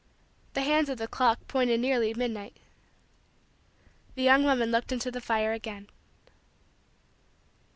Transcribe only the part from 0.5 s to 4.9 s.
The hands of the clock pointed nearly midnight. The young woman